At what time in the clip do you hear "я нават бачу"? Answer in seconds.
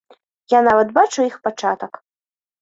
0.53-1.27